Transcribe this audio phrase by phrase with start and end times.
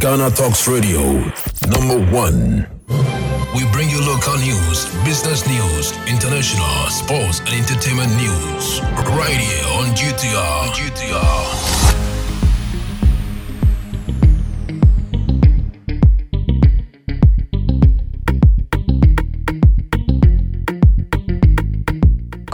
[0.00, 1.12] Ghana Talks Radio,
[1.68, 2.66] number one.
[3.54, 8.80] We bring you local news, business news, international, sports, and entertainment news.
[9.12, 10.70] Right here on GTR.
[10.72, 11.99] GTR.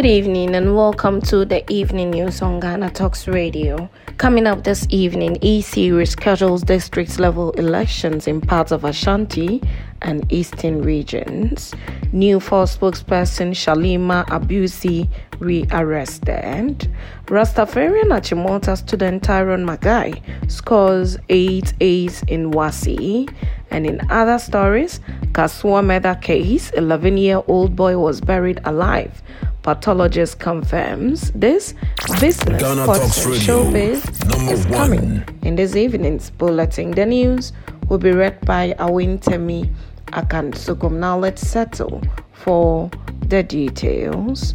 [0.00, 3.90] Good evening and welcome to the evening news on Ghana Talks Radio.
[4.16, 9.62] Coming up this evening, EC reschedules district level elections in parts of Ashanti
[10.00, 11.74] and Eastern regions.
[12.12, 15.06] New force spokesperson Shalimar Abbiusi
[15.38, 16.88] rearrested.
[17.26, 23.28] Rastafarian Achimota student Tyrone Marhguy scores 8 A's in WASSCE.
[23.70, 24.98] And in other stories,
[25.32, 29.22] Kasoa Meda case, 11 year old boy was buried alive
[29.62, 31.74] pathologist confirms this
[32.20, 34.74] business Ghana sports Talks and showbiz number is one.
[34.74, 36.92] coming in this evening's bulletin.
[36.92, 37.52] The news
[37.88, 39.70] will be read by Awentemi
[40.06, 40.92] Akansukum.
[40.92, 42.90] Now let's settle for
[43.26, 44.54] the details.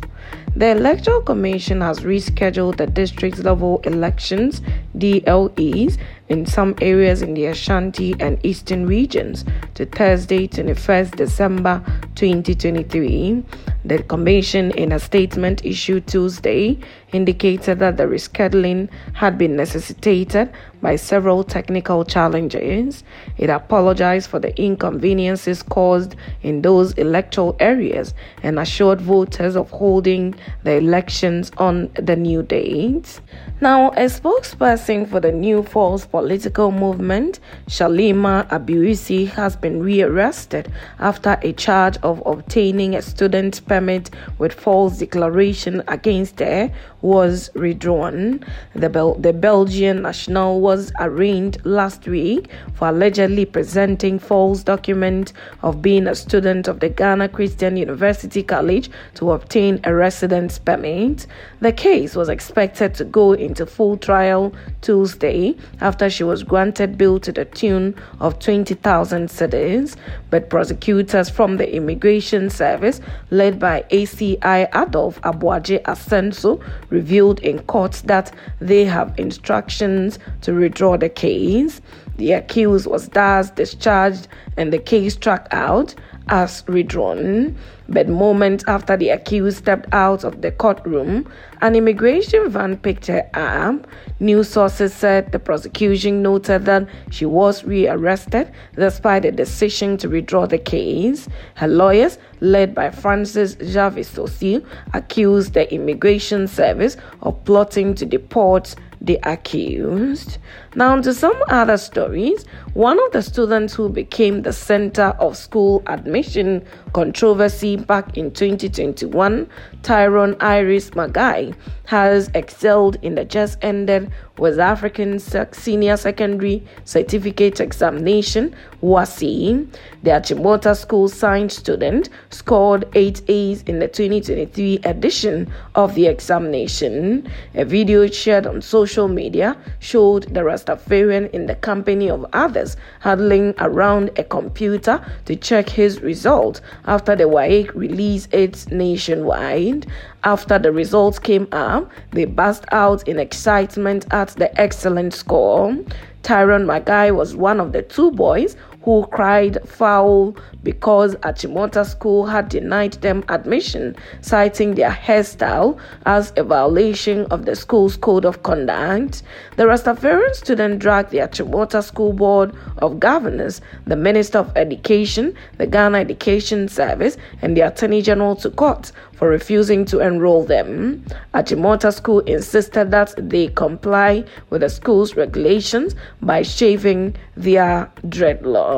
[0.55, 4.61] The Electoral Commission has rescheduled the district level elections
[4.97, 5.97] DLEs
[6.29, 9.43] in some areas in the Ashanti and Eastern regions
[9.73, 11.83] to Thursday, 21st December
[12.15, 13.43] 2023.
[13.85, 16.79] The Commission, in a statement issued Tuesday,
[17.15, 23.03] indicated that the rescheduling had been necessitated by several technical challenges.
[23.37, 30.35] It apologized for the inconveniences caused in those electoral areas and assured voters of holding
[30.63, 33.21] the elections on the new dates.
[33.61, 41.39] Now, a spokesperson for the New Force political movement, Shalimar Abbiusi, has been rearrested after
[41.41, 46.71] a charge of obtaining a student permit with false declaration against her
[47.05, 48.43] was redrawn.
[48.73, 55.83] The, Bel- the Belgian national was arraigned last week for allegedly presenting false document of
[55.83, 61.27] being a student of the Ghana Christian University College to obtain a residence permit.
[61.59, 64.51] The case was expected to go into full trial
[64.81, 69.95] Tuesday after she was granted bail to the tune of 20,000 cedis,
[70.31, 72.99] but prosecutors from the Immigration Service,
[73.29, 76.61] led by ACI Adolf Abuaje Asenso,
[76.95, 81.81] revealed in court that they have instructions to withdraw the case.
[82.17, 85.93] The accused was thus discharged and the case struck out
[86.27, 87.55] as redrawn,
[87.87, 91.31] But moments after the accused stepped out of the courtroom,
[91.61, 93.87] an immigration van picked her up.
[94.19, 100.47] News sources said the prosecution noted that she was rearrested despite the decision to withdraw
[100.47, 101.27] the case.
[101.55, 108.75] Her lawyers, led by Francis Jarvis Sosil, accused the immigration service of plotting to deport
[109.05, 110.37] the accused.
[110.75, 115.83] Now, to some other stories, one of the students who became the center of school
[115.87, 119.49] admission controversy back in 2021,
[119.83, 121.55] Tyrone Iris Marhguy,
[121.85, 129.67] has excelled in the just ended West African Senior Secondary Certificate Examination, WASSCE.
[130.03, 137.29] The Achimota School Science student scored 8 A's in the 2023 edition of the examination.
[137.53, 143.53] A video shared on social media showed the Rastafarian in the company of others huddling
[143.59, 149.85] around a computer to check his result after the WAEC released it nationwide.
[150.23, 155.77] After the results came up, they burst out in excitement at the excellent score.
[156.23, 162.49] Tyrone Marhguy was one of the two boys who cried foul because Achimota School had
[162.49, 169.23] denied them admission, citing their hairstyle as a violation of the school's code of conduct.
[169.57, 175.65] The Rastafarian student dragged the Achimota School Board of Governors, the Minister of Education, the
[175.65, 181.03] Ghana Education Service, and the Attorney General to court for refusing to enroll them.
[181.33, 188.74] Achimota School insisted that they comply with the school's regulations by shaving their dreadlocks.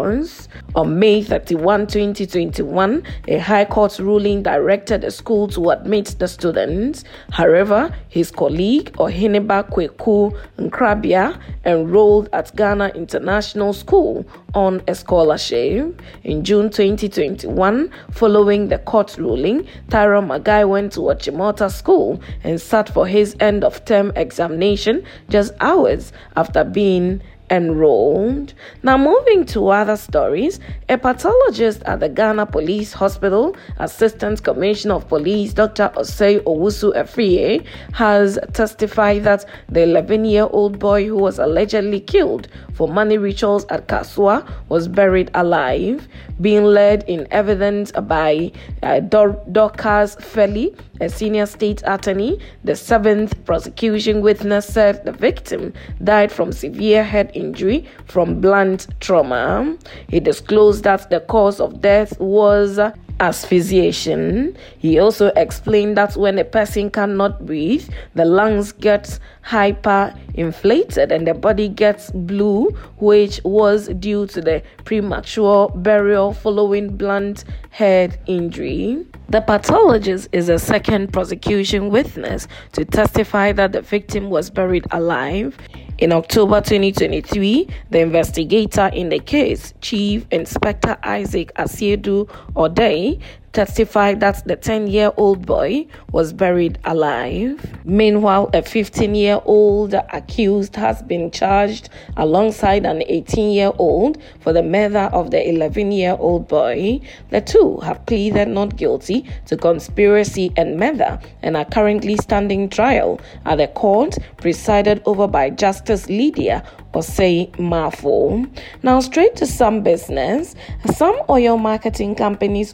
[0.76, 7.04] On May 31, 2021, a High Court ruling directed the school to admit the students.
[7.32, 16.02] However, his colleague, Oheneba Kweku Nkrabea, enrolled at Ghana International School on a scholarship.
[16.24, 22.90] In June 2021, following the court ruling, Tyra Marhguy went to Achimota School and sat
[22.90, 28.54] for his end of term examination just hours after being enrolled.
[28.84, 30.60] Now, moving to other stories,
[30.90, 35.92] a pathologist at the Ghana Police Hospital, Assistant Commissioner of Police Dr.
[35.96, 42.48] Osei Owusu Afriyie, has testified that the 11 year old boy who was allegedly killed
[42.74, 46.08] for money rituals at Kasoa was buried alive,
[46.40, 48.52] being led in evidence by
[48.84, 52.40] uh, Dor- Dorcas Felly, a senior state attorney.
[52.64, 55.74] The seventh prosecution witness said the victim
[56.04, 59.78] died from severe head injury from blunt trauma.
[60.10, 62.80] He disclosed that the cause of death was
[63.20, 64.56] asphyxiation.
[64.78, 71.34] He also explained that when a person cannot breathe, the lungs get hyperinflated and the
[71.34, 79.06] body gets blue, which was due to the premature burial following blunt head injury.
[79.29, 85.57] The pathologist is a second prosecution witness to testify that the victim was buried alive.
[85.97, 93.19] In October 2023, the investigator in the case, Chief Inspector Isaac Asiedu Odei,
[93.54, 97.64] testified that the 10 year old boy was buried alive.
[97.86, 104.54] Meanwhile, a 15 year old accused has been charged alongside an 18 year old for
[104.54, 107.00] the murder of the 11 year old boy.
[107.30, 113.20] The two have pleaded not guilty to conspiracy and murder and are currently standing trial
[113.46, 116.64] at the court presided over by Justice Lydia
[116.98, 118.50] Osei Marfo.
[118.82, 120.56] Now, straight to some business.
[120.96, 122.74] Some oil marketing companies,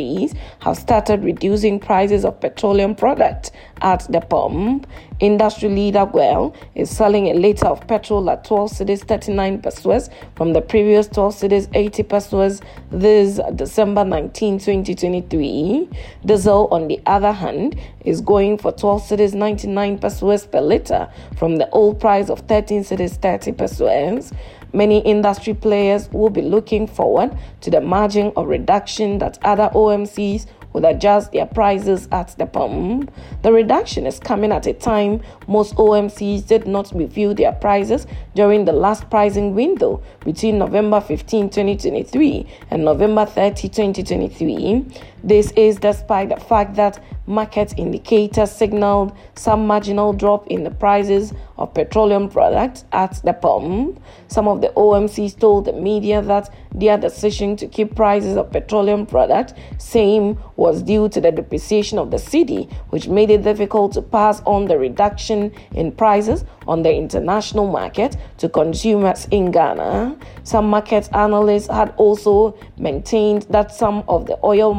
[0.00, 3.50] OMCs, have started reducing prices of petroleum products
[3.82, 4.86] at the pump.
[5.20, 10.54] Industry leader Well is selling a liter of petrol at 12 cedis 39 pesos from
[10.54, 12.60] the previous 12 cedis 80 pesos
[12.90, 15.88] this December 19, 2023.
[16.24, 21.56] Diesel, on the other hand, is going for 12 cedis 99 pesos per liter from
[21.56, 24.32] the old price of 13 cedis 30 pesos.
[24.72, 30.46] Many industry players will be looking forward to the margin of reduction that other OMCs
[30.72, 33.12] would adjust their prices at the pump.
[33.42, 38.64] The reduction is coming at a time most OMCs did not review their prices during
[38.64, 44.86] the last pricing window between November 15, 2023 and November 30, 2023.
[45.22, 51.32] This is despite the fact that market indicators signaled some marginal drop in the prices
[51.58, 54.02] of petroleum products at the pump.
[54.28, 59.06] Some of the OMCs told the media that their decision to keep prices of petroleum
[59.06, 64.02] products same was due to the depreciation of the cedi, which made it difficult to
[64.02, 70.16] pass on the reduction in prices on the international market to consumers in Ghana.
[70.44, 74.74] Some market analysts had also maintained that some of the oil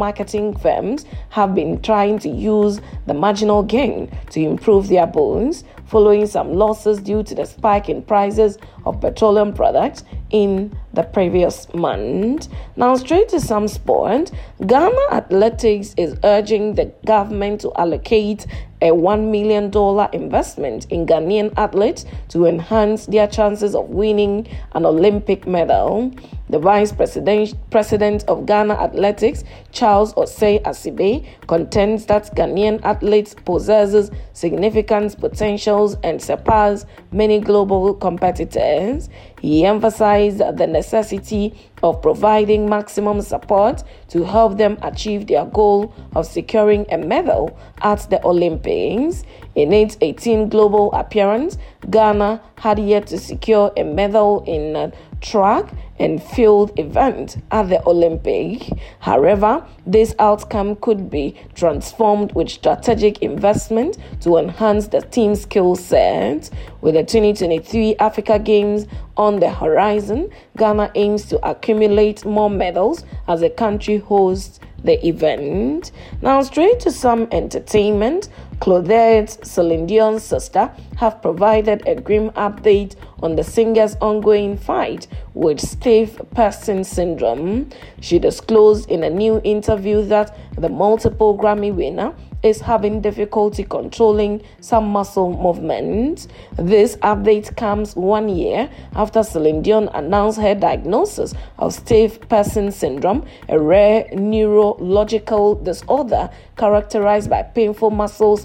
[0.61, 6.53] firms have been trying to use the marginal gain to improve their bones following some
[6.53, 12.47] losses due to the spike in prices of petroleum products in the previous month.
[12.77, 14.31] Now, straight to some sport,
[14.65, 18.47] Ghana Athletics is urging the government to allocate
[18.81, 19.65] a $1 million
[20.13, 26.11] investment in Ghanaian athletes to enhance their chances of winning an Olympic medal.
[26.49, 34.11] The Vice President, President of Ghana Athletics, Charles Osei Asibe, contends that Ghanaian athletes possesses
[34.33, 39.09] significant potentials and surpass many global competitors.
[39.41, 46.25] He emphasized the necessity of providing maximum support to help them achieve their goal of
[46.25, 49.23] securing a medal at the Olympics.
[49.55, 51.57] In its 18 global appearance,
[51.89, 57.87] Ghana had yet to secure a medal in uh, track and field event at the
[57.87, 58.67] Olympic.
[58.99, 66.49] However, this outcome could be transformed with strategic investment to enhance the team skill set.
[66.81, 73.41] With the 2023 Africa Games on the horizon, Ghana aims to accumulate more medals as
[73.41, 75.91] the country hosts the event.
[76.21, 78.29] Now, straight to some entertainment.
[78.59, 85.59] Claudette, Celine Dion's sister, have provided a grim update on the singer's ongoing fight with
[85.59, 87.69] stiff person syndrome.
[87.99, 92.13] She disclosed in a new interview that the multiple Grammy winner
[92.43, 96.27] is having difficulty controlling some muscle movements.
[96.57, 103.25] This update comes one year after Celine Dion announced her diagnosis of stiff person syndrome,
[103.49, 108.39] a rare neurological disorder characterized by painful muscle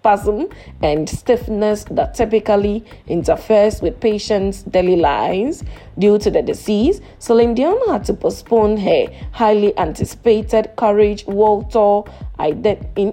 [0.00, 0.48] spasm
[0.80, 5.62] and stiffness that typically interferes with patients' daily lives.
[5.98, 12.06] Due to the disease, Celine Dion had to postpone her highly anticipated Courage World Tour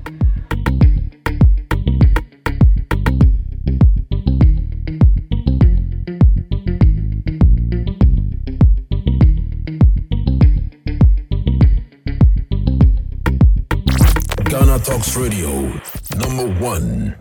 [14.44, 15.80] Ghana Talks Radio,
[16.18, 17.19] number one.